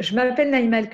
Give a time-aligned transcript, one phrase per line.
[0.00, 0.88] Je m'appelle Naïma El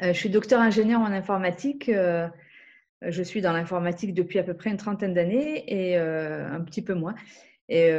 [0.00, 1.90] je suis docteur ingénieur en informatique.
[1.90, 6.94] Je suis dans l'informatique depuis à peu près une trentaine d'années et un petit peu
[6.94, 7.14] moins.
[7.68, 7.90] Et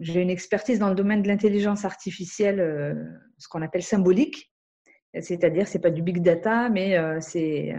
[0.00, 4.52] j'ai une expertise dans le domaine de l'intelligence artificielle, ce qu'on appelle symbolique.
[5.20, 7.74] C'est-à-dire, c'est pas du big data, mais c'est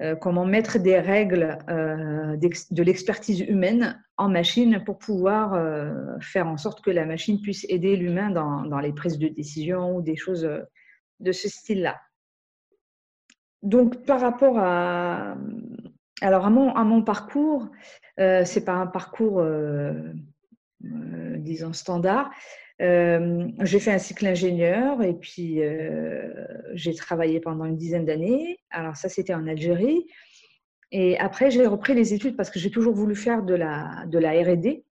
[0.00, 6.46] euh, comment mettre des règles euh, de l'expertise humaine en machine pour pouvoir euh, faire
[6.46, 10.16] en sorte que la machine puisse aider l'humain dans, les prises de décision ou des
[10.16, 10.48] choses
[11.20, 12.00] de ce style-là.
[13.62, 15.36] Donc, par rapport à,
[16.22, 17.68] mon, à mon parcours,
[18.16, 19.44] c'est pas un parcours,
[20.80, 22.30] disons, standard.
[22.80, 26.32] Euh, j'ai fait un cycle ingénieur et puis euh,
[26.72, 28.58] j'ai travaillé pendant une dizaine d'années.
[28.70, 30.06] Alors ça, c'était en Algérie.
[30.92, 34.18] Et après, j'ai repris les études parce que j'ai toujours voulu faire de la, de
[34.18, 34.84] la R&D.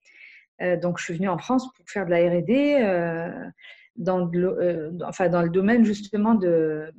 [0.62, 3.42] Euh, donc, je suis venue en France pour faire de la R&D
[3.96, 6.92] dans, le domaine justement de,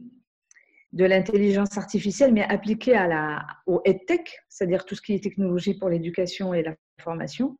[0.93, 5.77] de l'intelligence artificielle, mais appliquée à la, au EdTech, c'est-à-dire tout ce qui est technologie
[5.77, 7.57] pour l'éducation et la formation.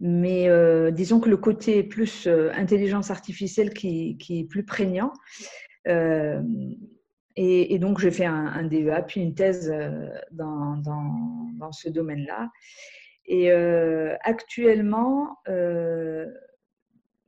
[0.00, 5.12] Mais euh, disons que le côté plus euh, intelligence artificielle qui, est plus prégnant.
[5.88, 6.42] Euh,
[7.36, 9.72] et, donc, j'ai fait un, DEA, puis une thèse
[10.32, 12.50] dans, ce domaine-là.
[13.24, 13.50] Et
[14.20, 15.38] actuellement,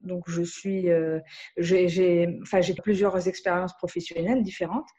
[0.03, 0.89] donc je suis,
[1.57, 2.39] j'ai
[2.83, 4.91] plusieurs expériences professionnelles différentes.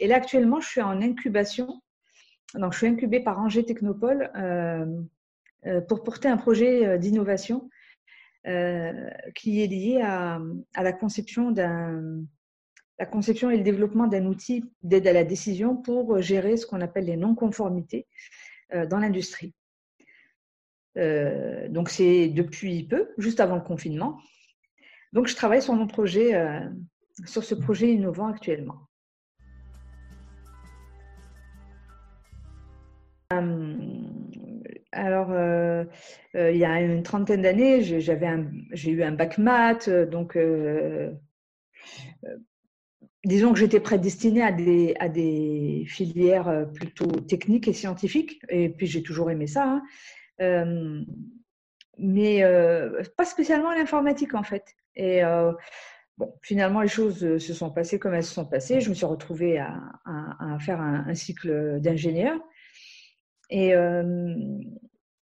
[0.00, 1.80] Et là, actuellement, je suis en incubation.
[2.54, 4.32] Donc, je suis incubée par Angers Technopole
[5.88, 7.68] pour porter un projet euh, d'innovation
[8.46, 10.40] euh, qui est lié à,
[10.76, 12.22] la conception d'un
[12.98, 16.82] la conception et le développement d'un outil d'aide à la décision pour gérer ce qu'on
[16.82, 18.06] appelle les non-conformités
[18.90, 19.54] dans l'industrie.
[20.96, 24.20] donc c'est depuis peu, juste avant le confinement.
[25.14, 26.34] Donc je travaille sur mon projet,
[27.24, 28.86] sur ce projet innovant actuellement.
[34.92, 35.84] Alors, euh,
[36.34, 40.36] euh, il y a une trentaine d'années, j'ai eu un bac maths, euh, donc
[43.24, 49.30] disons que j'étais prédestinée à des, filières plutôt techniques et scientifiques, et puis j'ai toujours
[49.30, 49.80] aimé ça,
[50.40, 51.04] hein.
[51.98, 52.42] mais
[53.16, 54.74] pas spécialement l'informatique en fait.
[54.96, 55.20] Et
[56.18, 58.80] bon, finalement, les choses se sont passées comme elles se sont passées.
[58.80, 62.40] Je me suis retrouvée à, faire un cycle d'ingénieur.
[63.52, 64.34] Euh,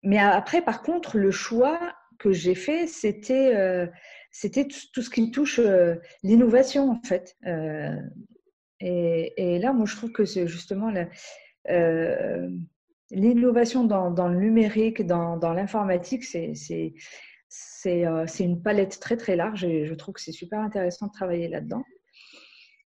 [0.03, 3.87] mais après, par contre, le choix que j'ai fait, c'était euh,
[4.31, 7.37] c'était tout ce qui touche euh, l'innovation, en fait.
[8.81, 10.91] Et, là, moi, je trouve que c'est justement
[13.11, 16.53] l'innovation dans, le numérique, dans l'informatique, c'est
[18.39, 21.83] une palette très, très large et je trouve que c'est super intéressant de travailler là-dedans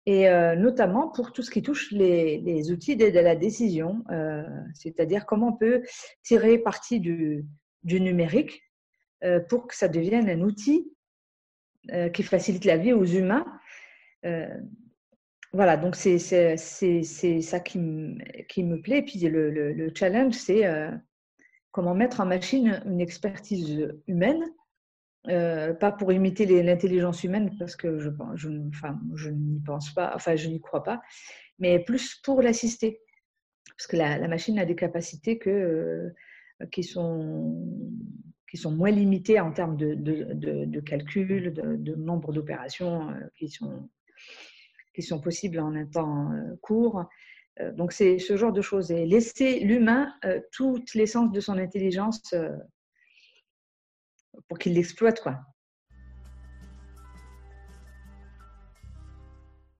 [0.07, 4.41] et euh, notamment pour tout ce qui touche les, outils d'aide à la décision, euh,
[4.73, 5.83] c'est-à-dire comment on peut
[6.23, 7.45] tirer parti du,
[7.83, 8.63] numérique
[9.25, 10.91] euh, pour que ça devienne un outil
[12.13, 13.45] qui facilite la vie aux humains.
[15.53, 17.79] voilà, donc c'est ça qui,
[18.49, 18.97] qui, me plaît.
[18.97, 20.63] Et puis le, le challenge, c'est
[21.71, 24.43] comment mettre en machine une expertise humaine
[25.29, 30.11] euh, pas pour imiter l'intelligence humaine, parce que je, je, enfin, je n'y pense pas,
[30.15, 31.01] enfin, je n'y crois pas,
[31.59, 33.01] mais plus pour l'assister.
[33.77, 36.09] Parce que la, machine a des capacités euh,
[36.71, 37.67] qui, sont,
[38.49, 43.89] qui sont moins limitées en termes de, de, calcul, de, nombre d'opérations euh, qui, sont,
[44.95, 47.05] qui sont possibles en un temps court.
[47.75, 48.91] Donc, c'est ce genre de choses.
[48.91, 50.13] Et laisser l'humain
[50.51, 52.33] toute l'essence de son intelligence
[54.47, 55.21] pour qu'il l'exploite.
[55.21, 55.39] Quoi.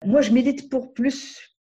[0.06, 1.58] Moi, je milite pour plus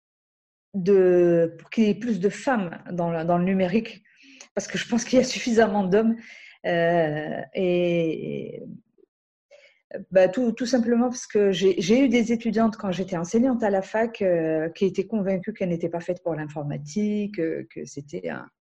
[0.74, 4.02] de, qu'il y ait plus de femmes dans le, numérique,
[4.54, 6.16] parce que je pense qu'il y a suffisamment d'hommes.
[6.66, 8.62] Euh, et,
[10.10, 14.20] bah, tout, simplement parce que j'ai eu des étudiantes quand j'étais enseignante à la fac
[14.20, 18.30] euh, qui étaient convaincues qu'elles n'étaient pas faites pour l'informatique, que c'était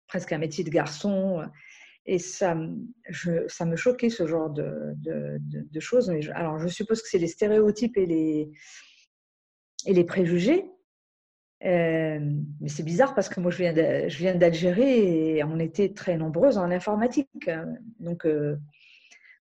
[0.06, 1.42] presque un métier de garçon.
[2.10, 2.56] Et ça,
[3.48, 6.10] ça me choquait ce genre de, de, choses.
[6.32, 8.50] alors, je suppose que c'est les stéréotypes et les,
[9.84, 10.64] et les préjugés.
[11.66, 12.18] Euh,
[12.62, 13.74] mais c'est bizarre parce que moi, je viens,
[14.08, 17.50] je d'Algérie et on était très nombreuses en informatique.
[18.00, 18.56] Donc, euh,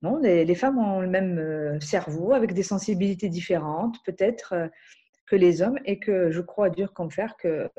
[0.03, 4.71] non, les, femmes ont le même euh, cerveau avec des sensibilités différentes, peut-être,
[5.27, 7.71] que les hommes, et que je crois dur comme faire que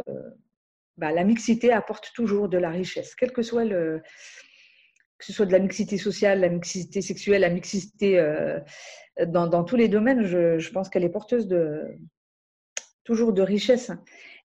[0.95, 4.01] bah, la mixité apporte toujours de la richesse, quel que soit le,
[5.17, 8.59] que ce soit de la mixité sociale, la mixité sexuelle, la mixité euh,
[9.25, 11.83] dans, tous les domaines, je, pense qu'elle est porteuse de
[13.03, 13.91] toujours de richesse.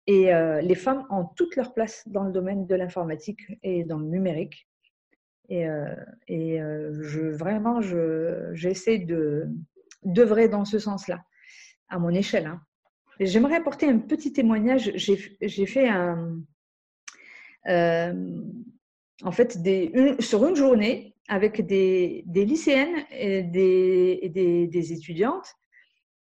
[0.07, 3.99] Et euh, les femmes ont toute leur place dans le domaine de l'informatique et dans
[3.99, 4.67] le numérique.
[5.49, 5.93] Et, euh,
[7.03, 7.81] je, vraiment,
[8.53, 9.05] j'essaie
[10.03, 11.23] d'œuvrer dans ce sens-là,
[11.89, 12.47] à mon échelle.
[12.47, 12.61] Hein.
[13.19, 14.91] J'aimerais apporter un petit témoignage.
[14.95, 16.41] J'ai fait un,
[19.23, 19.57] en fait,
[20.19, 24.29] sur une journée avec des, lycéennes et des,
[24.69, 25.55] des, étudiantes,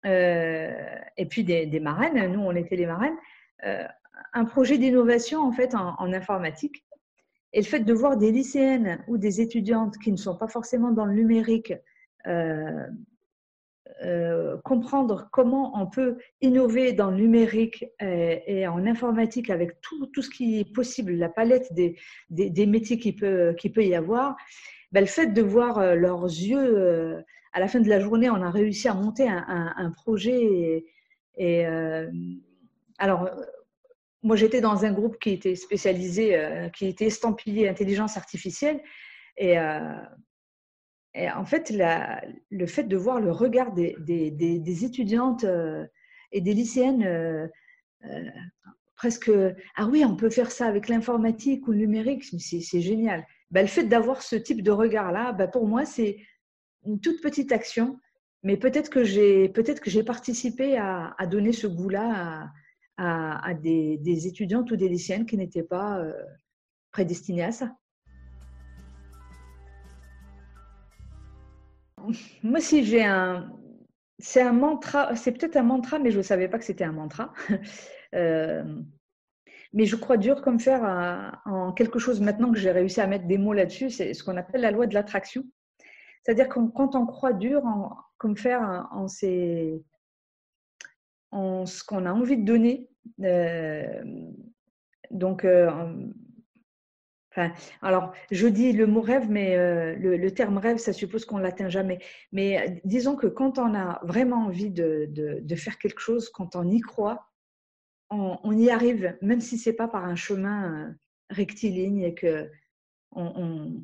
[0.05, 3.17] euh, et puis des, marraines, nous on était les marraines,
[3.65, 3.85] euh,
[4.33, 6.85] un projet d'innovation en fait en, informatique.
[7.53, 10.91] Et le fait de voir des lycéennes ou des étudiantes qui ne sont pas forcément
[10.91, 11.73] dans le numérique
[12.27, 12.85] euh,
[14.01, 20.21] euh, comprendre comment on peut innover dans le numérique et, en informatique avec tout, tout,
[20.21, 21.97] ce qui est possible, la palette des,
[22.29, 24.37] des, métiers qui peut, qui peut y avoir,
[24.93, 28.29] ben, le fait de voir euh, leurs yeux, euh, à la fin de la journée,
[28.29, 30.85] on a réussi à monter un, un, projet.
[31.37, 31.65] Et,
[32.99, 33.29] alors,
[34.21, 36.37] moi, j'étais dans un groupe qui était spécialisé,
[36.75, 38.79] qui était estampillé intelligence artificielle.
[39.35, 39.57] Et
[41.15, 41.73] en fait,
[42.51, 45.85] le fait de voir le regard des, étudiantes euh,
[46.31, 47.47] et des lycéennes euh,
[48.06, 48.25] euh,
[48.95, 49.31] presque
[49.75, 53.25] ah oui, on peut faire ça avec l'informatique ou le numérique, c'est génial.
[53.51, 56.17] Ben, le fait d'avoir ce type de regard-là, ben, pour moi, c'est
[56.85, 58.00] une toute petite action,
[58.44, 62.50] mais peut-être que j'ai participé à, donner ce goût-là
[62.97, 66.01] à, des, étudiantes ou des lycéennes qui n'étaient pas
[66.91, 67.75] prédestinées à ça.
[72.44, 73.51] Moi, si j'ai un.
[74.21, 76.91] C'est un mantra, c'est peut-être un mantra, mais je ne savais pas que c'était un
[76.91, 77.33] mantra.
[78.15, 78.63] Euh,
[79.71, 83.27] mais je crois dur comme faire en quelque chose maintenant que j'ai réussi à mettre
[83.27, 85.44] des mots là-dessus, c'est ce qu'on appelle la loi de l'attraction.
[86.23, 87.61] C'est-à-dire que quand on croit dur
[88.17, 89.06] comme faire en,
[91.31, 92.89] en ce qu'on a envie de donner,
[93.23, 94.01] euh,
[95.11, 95.69] donc euh,
[97.81, 101.43] alors, je dis le mot rêve, mais euh, le, terme rêve, ça suppose qu'on ne
[101.43, 101.99] l'atteint jamais.
[102.31, 106.69] Mais euh, disons que quand on a vraiment envie de, faire quelque chose, quand on
[106.69, 107.27] y croit,
[108.09, 110.91] on, y arrive, même si ce n'est pas par un chemin euh,
[111.29, 112.49] rectiligne et que
[113.11, 113.83] on,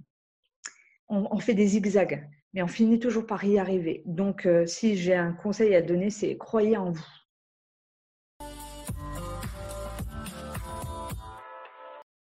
[1.39, 2.27] fait des zigzags.
[2.53, 4.01] Mais on finit toujours par y arriver.
[4.05, 7.24] Donc, si j'ai un conseil à donner, c'est croyez en vous.